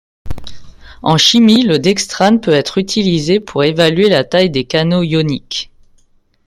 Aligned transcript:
En 1.03 1.15
chimie, 1.19 1.61
le 1.61 1.77
dextrane 1.77 2.41
peut 2.41 2.53
être 2.53 2.79
utilisé 2.79 3.39
pour 3.39 3.63
évaluer 3.63 4.09
la 4.09 4.23
taille 4.23 4.49
des 4.49 4.65
canaux 4.65 5.03
ioniques. 5.03 5.69